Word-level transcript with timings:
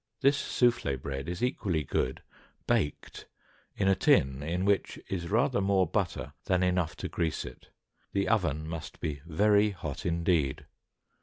This 0.21 0.41
soufflée 0.41 0.99
bread 0.99 1.29
is 1.29 1.43
equally 1.43 1.83
good 1.83 2.23
baked 2.65 3.27
in 3.75 3.87
a 3.87 3.93
tin 3.93 4.41
in 4.41 4.65
which 4.65 4.97
is 5.09 5.29
rather 5.29 5.61
more 5.61 5.85
butter 5.85 6.33
than 6.45 6.63
enough 6.63 6.95
to 6.95 7.07
grease 7.07 7.45
it; 7.45 7.69
the 8.11 8.27
oven 8.27 8.67
must 8.67 8.99
be 8.99 9.21
very 9.27 9.69
hot 9.69 10.03
indeed. 10.03 10.65